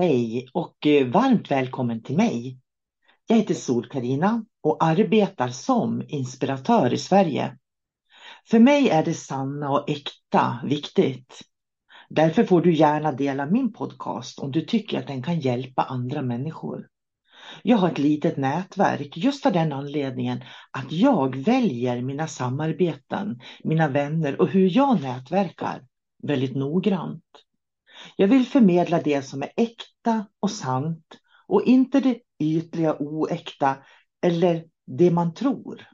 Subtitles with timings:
[0.00, 2.58] Hej och eh, varmt välkommen till mig.
[3.26, 7.56] Jag heter sol karina och arbetar som inspiratör i Sverige.
[8.50, 11.40] För mig är det sanna och äkta viktigt.
[12.08, 16.22] Därför får du gärna dela min podcast om du tycker att den kan hjälpa andra
[16.22, 16.88] människor.
[17.62, 23.88] Jag har ett litet nätverk just av den anledningen att jag väljer mina samarbeten, mina
[23.88, 25.86] vänner och hur jag nätverkar
[26.22, 27.24] väldigt noggrant.
[28.16, 31.04] Jag vill förmedla det som är äkta och sant
[31.46, 33.76] och inte det ytliga oäkta
[34.22, 35.86] eller det man tror.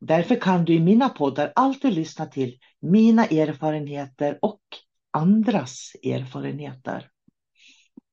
[0.00, 4.60] Därför kan du i mina poddar alltid lyssna till mina erfarenheter och
[5.10, 7.10] andras erfarenheter.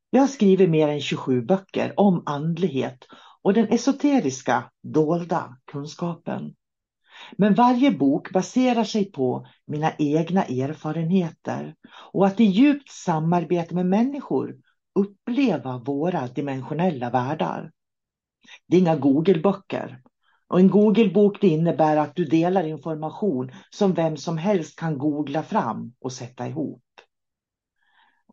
[0.10, 3.08] Jag har skrivit mer än 27 böcker om andlighet
[3.42, 6.56] och den esoteriska, dolda kunskapen.
[7.38, 11.76] Men varje bok baserar sig på mina egna erfarenheter
[12.12, 14.56] och att i djupt samarbete med människor
[14.96, 17.72] uppleva våra dimensionella världar.
[18.68, 20.02] Det är inga Google-böcker.
[20.48, 25.94] Och en Google-bok innebär att du delar information som vem som helst kan googla fram
[26.00, 26.84] och sätta ihop.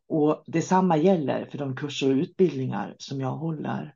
[0.07, 3.95] Och Detsamma gäller för de kurser och utbildningar som jag håller.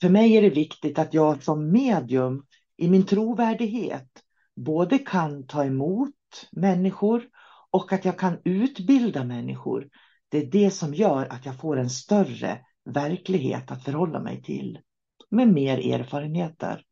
[0.00, 2.46] För mig är det viktigt att jag som medium
[2.82, 4.08] i min trovärdighet
[4.56, 7.22] både kan ta emot människor
[7.70, 9.88] och att jag kan utbilda människor.
[10.28, 14.78] Det är det som gör att jag får en större verklighet att förhålla mig till
[15.30, 16.84] med mer erfarenheter.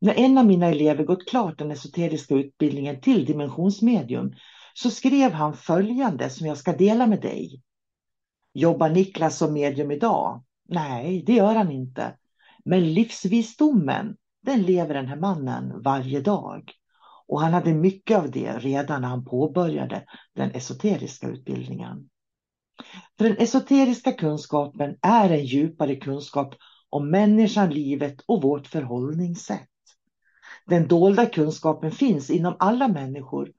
[0.00, 4.34] När en av mina elever gått klart den esoteriska utbildningen till dimensionsmedium
[4.74, 7.62] så skrev han följande som jag ska dela med dig.
[8.54, 10.44] Jobbar Niklas som medium idag?
[10.68, 12.16] Nej, det gör han inte.
[12.64, 16.72] Men livsvisdomen den lever den här mannen varje dag.
[17.26, 22.08] Och han hade mycket av det redan när han påbörjade den esoteriska utbildningen.
[23.18, 26.54] För den esoteriska kunskapen är en djupare kunskap
[26.90, 29.68] om människan, livet och vårt förhållningssätt.
[30.66, 33.50] Den dolda kunskapen finns inom alla människor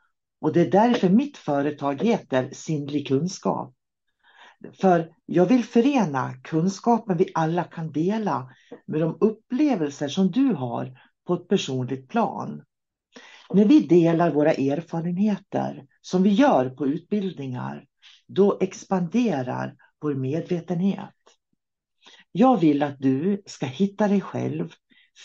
[0.42, 3.74] och det är därför mitt företag heter Sinnlig kunskap.
[4.74, 8.50] För jag vill förena kunskapen vi alla kan dela
[8.86, 12.64] med de upplevelser som du har på ett personligt plan.
[13.54, 17.86] När vi delar våra erfarenheter, som vi gör på utbildningar,
[18.28, 21.14] då expanderar vår medvetenhet.
[22.32, 24.72] Jag vill att du ska hitta dig själv,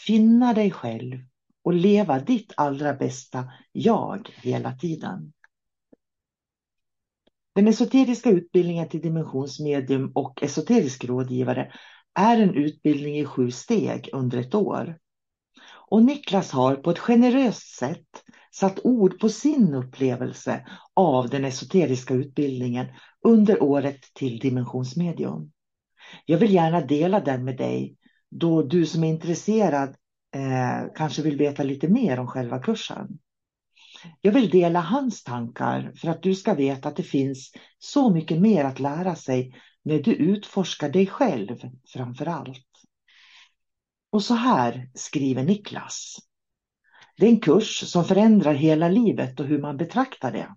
[0.07, 1.19] finna dig själv
[1.65, 5.33] och leva ditt allra bästa jag hela tiden.
[7.55, 11.73] Den esoteriska utbildningen till dimensionsmedium och esoterisk rådgivare
[12.15, 14.99] är en utbildning i sju steg under ett år.
[15.91, 18.07] Och Niklas har på ett generöst sätt
[18.53, 22.87] satt ord på sin upplevelse av den esoteriska utbildningen
[23.25, 25.53] under året till dimensionsmedium.
[26.27, 27.97] Jag vill gärna dela den med dig
[28.31, 29.89] då du som är intresserad
[30.35, 33.19] eh, kanske vill veta lite mer om själva kursen.
[34.21, 38.41] Jag vill dela hans tankar för att du ska veta att det finns så mycket
[38.41, 41.57] mer att lära sig när du utforskar dig själv
[41.89, 42.67] framför allt.
[44.13, 46.17] Och så här skriver Niklas.
[47.17, 50.55] Det är en kurs som förändrar hela livet och hur man betraktar det.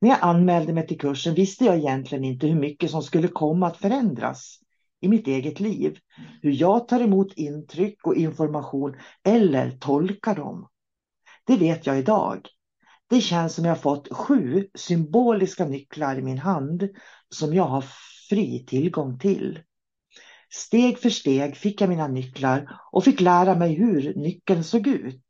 [0.00, 3.66] När jag anmälde mig till kursen visste jag egentligen inte hur mycket som skulle komma
[3.66, 4.58] att förändras
[5.00, 5.98] i mitt eget liv.
[6.42, 10.68] Hur jag tar emot intryck och information eller tolkar dem
[11.46, 12.48] det vet jag idag.
[13.08, 16.88] Det känns som jag fått sju symboliska nycklar i min hand
[17.34, 17.84] som jag har
[18.28, 19.60] fri tillgång till.
[20.54, 25.24] Steg för steg fick jag mina nycklar och fick lära mig hur nyckeln såg ut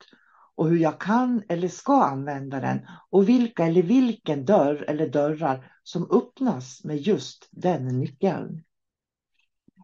[0.54, 5.72] och hur jag kan eller ska använda den och vilka eller vilken dörr eller dörrar
[5.82, 8.62] som öppnas med just den nyckeln.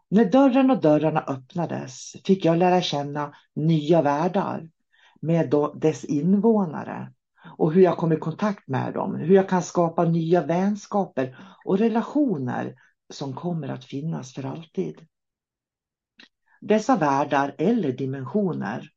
[0.08, 4.68] När dörren och dörrarna öppnades fick jag lära känna nya världar
[5.22, 7.12] med dess invånare
[7.58, 11.78] och hur jag kommer i kontakt med dem, hur jag kan skapa nya vänskaper och
[11.78, 12.74] relationer
[13.12, 15.06] som kommer att finnas för alltid.
[16.60, 18.88] Dessa världar eller dimensioner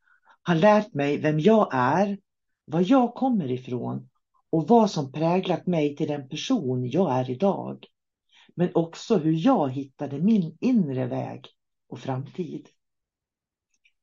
[0.44, 2.18] har lärt mig vem jag är,
[2.66, 4.10] var jag kommer ifrån
[4.50, 7.86] och vad som präglat mig till den person jag är idag.
[8.56, 11.48] Men också hur jag hittade min inre väg
[11.89, 12.69] och framtid.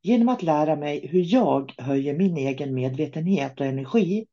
[0.03, 4.27] Genom att lära mig hur jag höjer min egen medvetenhet och energi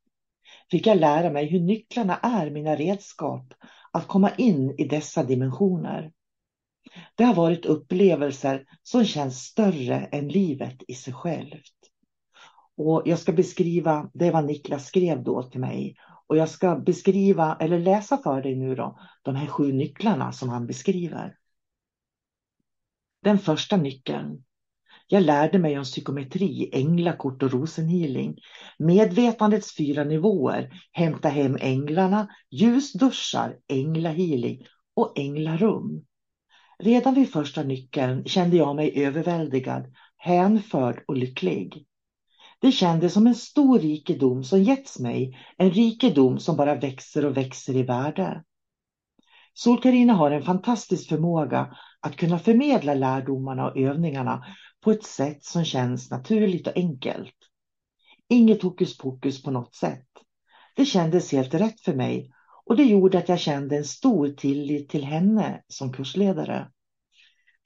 [0.72, 3.54] fick jag lära mig hur nycklarna är mina redskap
[3.92, 6.12] att komma in i dessa dimensioner.
[7.16, 11.74] Det har varit upplevelser som känns större än livet i sig självt.
[12.78, 15.96] Och jag ska beskriva, det vad Niklas skrev då till mig.
[16.28, 20.50] Och jag ska beskriva, eller läsa för dig nu då, de här sju nycklarna som
[20.50, 21.36] han beskriver.
[23.24, 24.44] Den första nyckeln.
[25.12, 28.36] Jag lärde mig om psykometri, änglakort och rosenhealing.
[28.80, 30.70] Medvetandets fyra nivåer.
[30.92, 34.66] Hämta hem änglarna, ljusduschar, änglahealing
[34.96, 36.06] och änglarum.
[36.80, 41.86] Redan vid första nyckeln kände jag mig överväldigad, hänförd och lycklig.
[42.62, 47.38] Det kändes som en stor rikedom som getts mig, en rikedom som bara växer och
[47.38, 48.44] växer i värde.
[49.54, 54.46] Solkarina har en fantastisk förmåga att kunna förmedla lärdomarna och övningarna
[54.82, 57.36] på ett sätt som känns naturligt och enkelt.
[58.30, 60.08] Inget hokus pokus på något sätt.
[60.76, 62.32] Det kändes helt rätt för mig
[62.66, 66.72] och det gjorde att jag kände en stor tillit till henne som kursledare.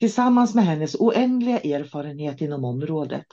[0.00, 3.26] Tillsammans med hennes oändliga erfarenhet inom området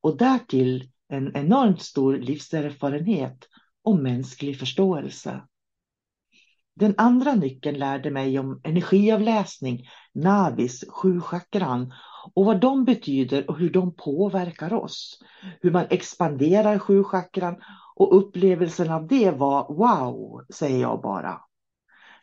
[0.00, 3.38] och därtill en enormt stor livserfarenhet
[3.82, 5.42] och mänsklig förståelse.
[6.78, 11.92] Den andra nyckeln lärde mig om energiavläsning, navis, sju chakran
[12.34, 15.18] och vad de betyder och hur de påverkar oss.
[15.60, 17.56] Hur man expanderar sju chakran
[17.96, 21.40] och upplevelsen av det var wow, säger jag bara.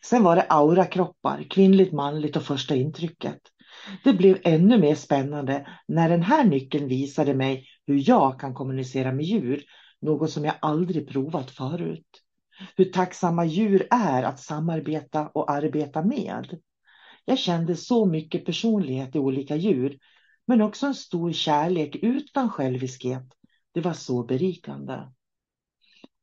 [0.06, 3.40] Sen var det aurakroppar, kvinnligt, manligt och första intrycket.
[4.04, 9.12] Det blev ännu mer spännande när den här nyckeln visade mig hur jag kan kommunicera
[9.12, 9.64] med djur,
[10.02, 12.25] något som jag aldrig provat förut.
[12.76, 16.60] Hur tacksamma djur är att samarbeta och arbeta med.
[17.26, 20.00] Jag kände så mycket personlighet i olika djur,
[20.48, 23.26] men också en stor kärlek utan själviskhet.
[23.72, 25.12] Det var så berikande.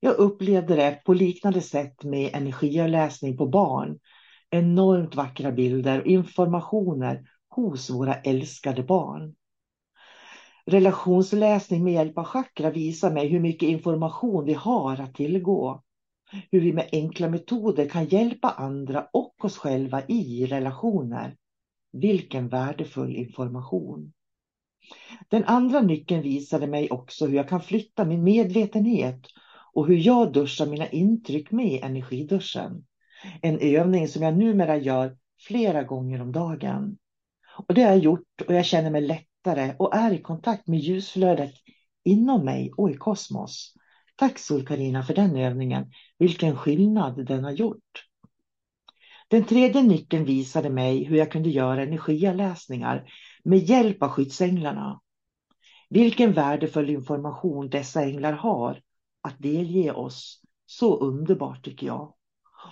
[0.00, 3.99] Jag upplevde det på liknande sätt med energiavläsning på barn.
[4.50, 9.34] Enormt vackra bilder och informationer hos våra älskade barn.
[10.67, 15.82] Relationsläsning med hjälp av chakra visar mig hur mycket information vi har att tillgå.
[16.50, 21.37] Hur vi med enkla metoder kan hjälpa andra och oss själva i relationer.
[21.93, 24.12] Vilken värdefull information.
[25.29, 29.26] Den andra nyckeln visade mig också hur jag kan flytta min medvetenhet
[29.73, 32.86] och hur jag duschar mina intryck med energiduschen.
[33.43, 36.98] En övning som jag numera gör flera gånger om dagen.
[37.69, 40.81] Och det har jag gjort och jag känner mig lättare och är i kontakt med
[40.81, 41.55] ljusflödet
[42.05, 43.74] inom mig och i kosmos.
[44.22, 45.91] Tack Sol-Karina för den övningen.
[46.19, 48.08] Vilken skillnad den har gjort.
[49.29, 53.12] Den tredje nyckeln visade mig hur jag kunde göra energialäsningar
[53.44, 55.00] med hjälp av skyddsänglarna.
[55.91, 58.82] Vilken värdefull information dessa änglar har
[59.22, 60.41] att delge oss.
[60.67, 62.14] Så underbart tycker jag.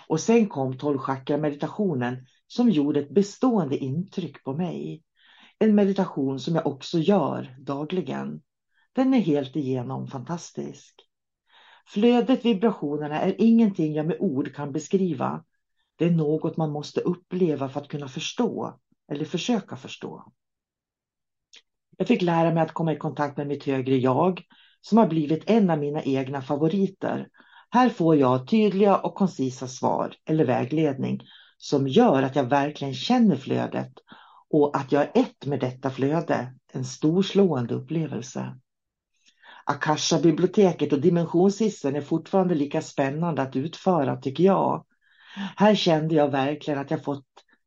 [0.09, 5.03] Och sen kom 12 meditationen som gjorde ett bestående intryck på mig.
[5.59, 8.43] En meditation som jag också gör dagligen.
[8.93, 11.10] Den är helt igenom fantastisk.
[11.93, 15.45] Flödet, vibrationerna är ingenting jag med ord kan beskriva.
[15.97, 18.79] Det är något man måste uppleva för att kunna förstå
[19.13, 20.33] eller försöka förstå.
[21.97, 24.43] Jag fick lära mig att komma i kontakt med mitt högre jag
[24.81, 27.29] som har blivit en av mina egna favoriter.
[27.71, 31.21] Här får jag tydliga och koncisa svar eller vägledning
[31.57, 33.93] som gör att jag verkligen känner flödet
[34.51, 36.55] och att jag är ett med detta flöde.
[36.73, 38.57] En storslående upplevelse.
[39.71, 44.85] Akasha-biblioteket och dimensionshissen är fortfarande lika spännande att utföra tycker jag.
[45.57, 47.27] Här kände jag verkligen att jag fått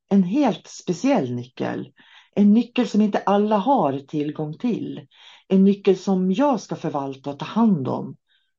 [0.09, 1.91] en helt speciell nyckel.
[2.35, 5.07] En nyckel som inte alla har tillgång till.
[5.47, 8.15] En nyckel som jag ska förvalta och ta hand om.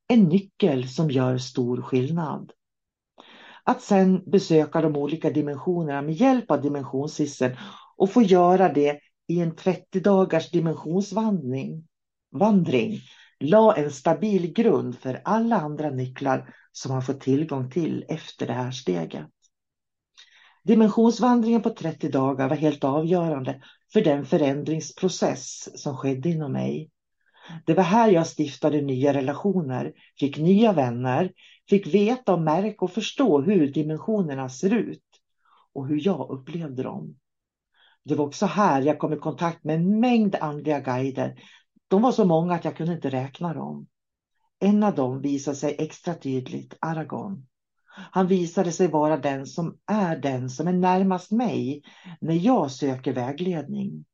[0.09, 2.53] En nyckel som gör stor skillnad.
[3.65, 7.57] Att sen besöka de olika dimensionerna med hjälp av dimensionshissen
[7.97, 11.85] och få göra det i en 30 dagars dimensionsvandring
[12.35, 13.01] vandring,
[13.41, 18.53] la en stabil grund för alla andra nycklar som man får tillgång till efter det
[18.53, 19.27] här steget.
[20.65, 23.63] Dimensionsvandringen på 30 dagar var helt avgörande
[23.93, 26.91] för den förändringsprocess som skedde inom mig.
[27.67, 31.33] Det var här jag stiftade nya relationer, fick nya vänner,
[31.69, 35.03] fick veta och märka och förstå hur dimensionerna ser ut
[35.75, 37.17] och hur jag upplevde dem.
[38.05, 41.35] Det var också här jag kom i kontakt med en mängd andliga guider.
[41.95, 43.87] De var så många att jag kunde inte räkna dem.
[44.59, 47.47] En av dem visade sig extra tydligt, Aragon.
[48.11, 51.83] Han visade sig vara den som är den som är närmast mig
[52.21, 54.05] när jag söker vägledning.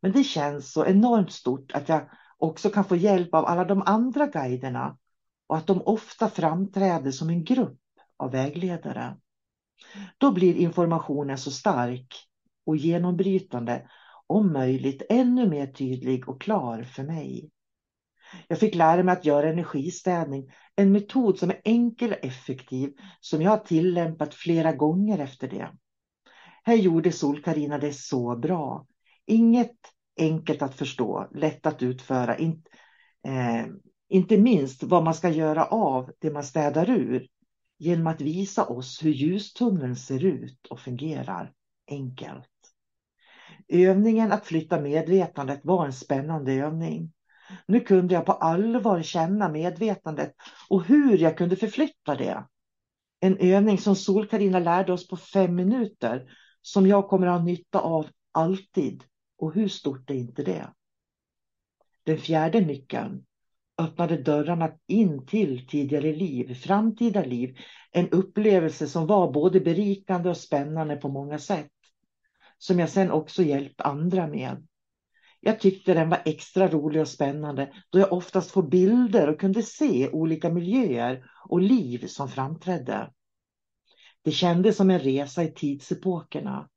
[0.00, 3.82] Men det känns så enormt stort att jag också kan få hjälp av alla de
[3.86, 4.96] andra guiderna
[5.46, 7.80] och att de ofta framträder som en grupp
[8.16, 9.16] av vägledare.
[10.18, 12.14] Då blir informationen så stark
[12.66, 13.88] och genombrytande,
[14.30, 17.50] om möjligt ännu mer tydlig och klar för mig.
[18.48, 23.42] Jag fick lära mig att göra energistädning, en metod som är enkel och effektiv som
[23.42, 25.70] jag har tillämpat flera gånger efter det.
[26.64, 28.86] Här gjorde Sol-Karina det så bra.
[29.26, 29.76] Inget
[30.18, 32.38] enkelt att förstå, lätt att utföra.
[32.38, 32.62] In,
[33.26, 33.66] eh,
[34.08, 37.26] inte minst vad man ska göra av det man städar ur
[37.78, 41.52] genom att visa oss hur ljustunneln ser ut och fungerar.
[41.90, 42.46] Enkelt.
[43.72, 47.12] Övningen att flytta medvetandet var en spännande övning.
[47.66, 50.34] Nu kunde jag på allvar känna medvetandet
[50.68, 52.44] och hur jag kunde förflytta det.
[53.20, 57.80] En övning som Sol-Karina lärde oss på fem minuter som jag kommer att ha nytta
[57.80, 59.04] av alltid.
[59.38, 60.68] Och hur stort är inte det?
[62.04, 63.24] Den fjärde nyckeln
[63.78, 67.56] öppnade dörrarna in till tidigare liv, framtida liv.
[67.90, 71.70] En upplevelse som var både berikande och spännande på många sätt.
[72.62, 74.66] Som jag sen också hjälpt andra med.
[75.40, 79.62] Jag tyckte den var extra rolig och spännande då jag oftast får bilder och kunde
[79.62, 83.10] se olika miljöer och liv som framträdde.
[84.22, 86.68] Det kändes som en resa i tidsepokerna.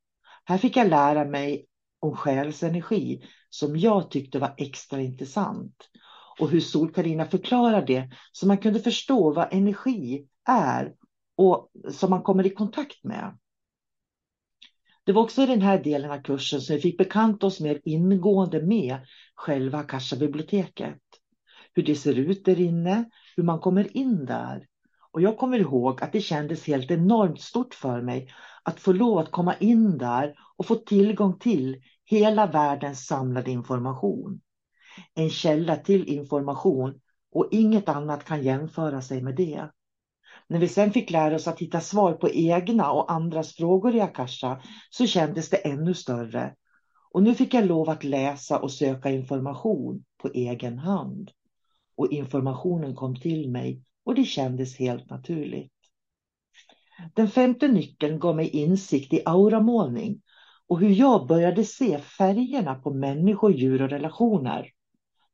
[0.46, 1.66] Här fick jag lära mig
[2.00, 5.76] om själsenergi som jag tyckte var extra intressant.
[6.40, 10.94] Och hur Sol-Karina förklarar det så man kunde förstå vad energi är
[11.36, 13.38] och som man kommer i kontakt med.
[15.06, 17.82] Det var också i den här delen av kursen som vi fick bekanta oss mer
[17.86, 18.98] ingående med
[19.36, 21.00] själva Akasha-biblioteket.
[21.74, 24.68] Hur det ser ut där inne, hur man kommer in där.
[25.12, 28.34] Och jag kommer ihåg att det kändes helt enormt stort för mig
[28.64, 34.42] att få lov att komma in där och få tillgång till hela världens samlade information.
[35.14, 37.00] En källa till information
[37.32, 39.70] och inget annat kan jämföra sig med det.
[40.54, 44.02] När vi sen fick lära oss att hitta svar på egna och andras frågor i
[44.02, 46.56] Akasha så kändes det ännu större.
[47.12, 51.32] Och nu fick jag lov att läsa och söka information på egen hand.
[51.96, 55.74] Och informationen kom till mig och det kändes helt naturligt.
[57.14, 60.22] Den femte nyckeln gav mig insikt i auramålning
[60.68, 64.68] och hur jag började se färgerna på människor, djur och relationer.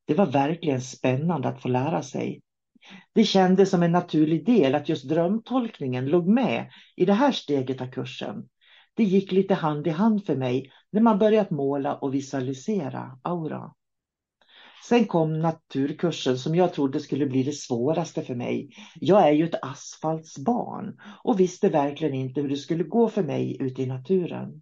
[0.06, 2.42] Det var verkligen spännande att få lära sig.
[3.14, 7.82] Det kändes som en naturlig del att just drömtolkningen låg med i det här steget
[7.82, 8.50] av kursen.
[8.94, 13.74] Det gick lite hand i hand för mig när man börjat måla och visualisera aura.
[14.90, 18.70] Sen kom naturkursen som jag trodde skulle bli det svåraste för mig.
[18.96, 23.58] Jag är ju ett asfaltsbarn och visste verkligen inte hur det skulle gå för mig
[23.60, 24.62] ute i naturen.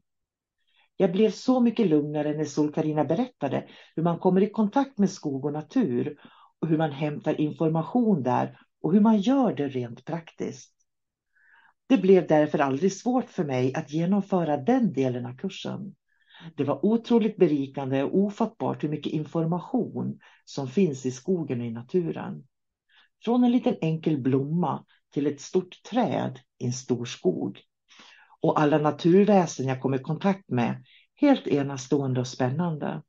[0.98, 5.46] Jag blev så mycket lugnare när Sol-Karina berättade hur man kommer i kontakt med skog
[5.46, 6.18] och natur
[6.62, 10.74] och hur man hämtar information där och hur man gör det rent praktiskt.
[11.88, 15.96] Det blev därför aldrig svårt för mig att genomföra den delen av kursen.
[16.56, 21.72] Det var otroligt berikande och ofattbart hur mycket information som finns i skogen och i
[21.72, 22.44] naturen.
[23.24, 27.60] Från en liten enkel blomma till ett stort träd i en stor skog.
[28.42, 30.84] Och alla naturväsen jag kom i kontakt med,
[31.16, 33.02] helt enastående och spännande.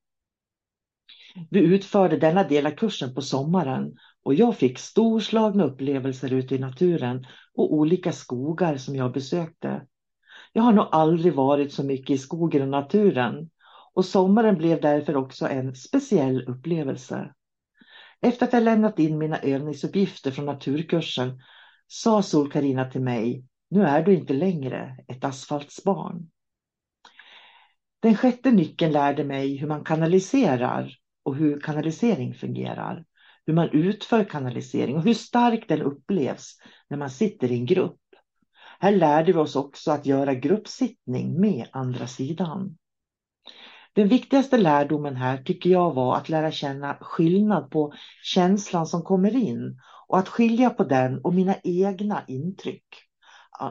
[1.51, 6.59] Vi utförde denna del av kursen på sommaren och jag fick storslagna upplevelser ute i
[6.59, 9.87] naturen och olika skogar som jag besökte.
[10.53, 13.51] Jag har nog aldrig varit så mycket i skogen och naturen
[13.95, 17.35] och sommaren blev därför också en speciell upplevelse.
[18.21, 21.41] Efter att jag lämnat in mina övningsuppgifter från naturkursen
[21.87, 26.31] sa Sol-Karina till mig, nu är du inte längre ett asfaltsbarn.
[28.01, 30.95] Den sjätte nyckeln lärde mig hur man kanaliserar
[31.29, 33.05] och hur kanalisering fungerar.
[33.47, 36.57] hur man utför kanalisering och hur stark den upplevs
[36.89, 38.01] när man sitter i en grupp.
[38.79, 42.77] Här lärde vi oss också att göra gruppsittning med andra sidan.
[43.93, 47.93] Den viktigaste lärdomen här tycker jag var att lära känna skillnad på
[48.23, 52.87] känslan som kommer in och att skilja på den och mina egna intryck.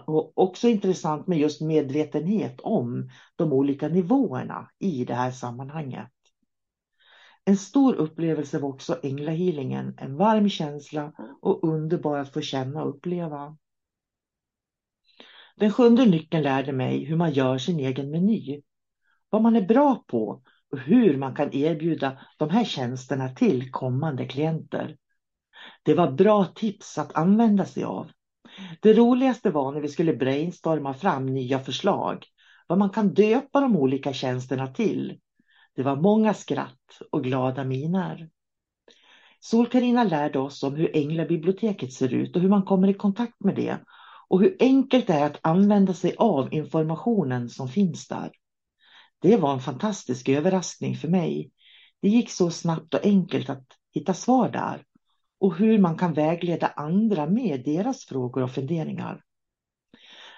[0.05, 6.07] Och också intressant med just medvetenhet om de olika nivåerna i det här sammanhanget.
[7.47, 12.89] En stor upplevelse var också änglahealingen, en varm känsla och underbar att få känna och
[12.89, 13.57] uppleva.
[15.55, 18.61] Den sjunde nyckeln lärde mig hur man gör sin egen meny,
[19.29, 24.25] vad man är bra på och hur man kan erbjuda de här tjänsterna till kommande
[24.25, 24.97] klienter.
[25.83, 28.11] Det var bra tips att använda sig av.
[28.81, 32.25] Det roligaste var när vi skulle brainstorma fram nya förslag,
[32.67, 35.19] vad man kan döpa de olika tjänsterna till.
[35.77, 38.29] Det var många skratt och glada miner.
[39.39, 43.55] Sol-Carina lärde oss om hur Änglabiblioteket ser ut och hur man kommer i kontakt med
[43.55, 43.77] det
[44.27, 48.31] och hur enkelt det är att använda sig av informationen som finns där.
[49.21, 51.51] Det var en fantastisk överraskning för mig.
[52.01, 54.83] Det gick så snabbt och enkelt att hitta svar där
[55.39, 59.23] och hur man kan vägleda andra med deras frågor och funderingar.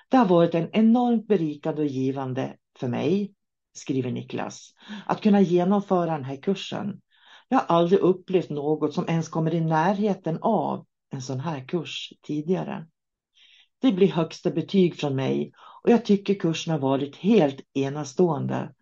[0.09, 3.33] Det har varit en enormt berikande och givande för mig,
[3.73, 4.73] skriver Niklas,
[5.05, 7.01] att kunna genomföra den här kursen.
[7.49, 12.13] Jag har aldrig upplevt något som ens kommer i närheten av en sån här kurs
[12.23, 12.87] tidigare.
[13.81, 15.51] Det blir högsta betyg från mig
[15.83, 18.73] och jag tycker kursen har varit helt enastående.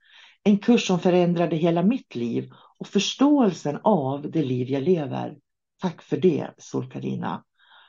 [0.44, 5.38] En kurs som förändrade hela mitt liv och förståelsen av det liv jag lever.
[5.82, 7.44] Tack för det, Sol-Carina.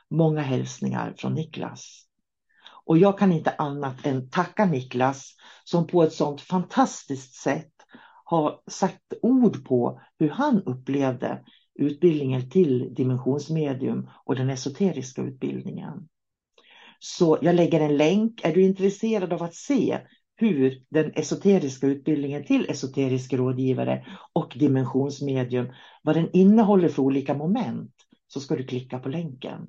[0.09, 2.08] Många hälsningar från Niklas.
[2.89, 7.73] Och jag kan inte annat än tacka Niklas som på ett sådant fantastiskt sätt
[8.23, 11.43] har sagt ord på hur han upplevde
[11.75, 16.07] utbildningen till dimensionsmedium och den esoteriska utbildningen.
[16.99, 18.41] Så jag lägger en länk.
[18.45, 19.99] Är du intresserad av att se
[20.35, 25.67] hur den esoteriska utbildningen till esoterisk rådgivare och dimensionsmedium,
[26.03, 27.93] vad den innehåller för olika moment,
[28.27, 29.67] så ska du klicka på länken.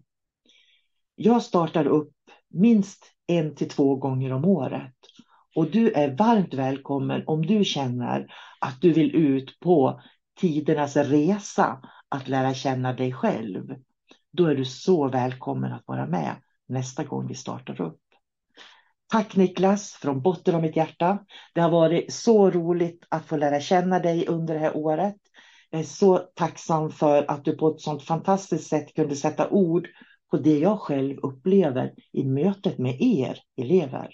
[1.14, 2.12] Jag startar upp
[2.50, 4.94] minst en till två gånger om året
[5.56, 10.00] och du är varmt välkommen om du känner att du vill ut på
[10.40, 13.74] tidernas resa att lära känna dig själv.
[14.32, 16.36] Då är du så välkommen att vara med
[16.68, 18.00] nästa gång vi startar upp.
[19.12, 21.18] Tack Niklas från botten av mitt hjärta.
[21.54, 25.16] Det har varit så roligt att få lära känna dig under det här året.
[25.70, 29.88] Jag är så tacksam för att du på ett sådant fantastiskt sätt kunde sätta ord
[30.30, 34.10] på det jag själv upplever i mötet med er elever.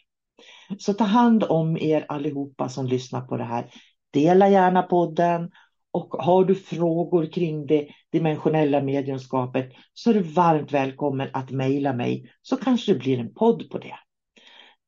[0.78, 3.70] Så ta hand om er allihopa som lyssnar på det här.
[4.12, 5.50] Dela gärna podden
[5.92, 11.92] och har du frågor kring det dimensionella mediumskapet så är du varmt välkommen att mejla
[11.92, 13.94] mig så kanske det blir en podd på det.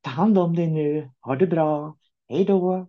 [0.00, 1.10] Ta hand om dig nu.
[1.20, 1.96] Ha det bra.
[2.28, 2.88] Hej då!